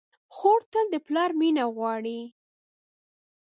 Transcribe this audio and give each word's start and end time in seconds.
خور 0.35 0.61
تل 0.71 0.85
د 0.93 0.95
پلار 1.07 1.31
مینه 1.39 1.65
غواړي. 1.75 2.19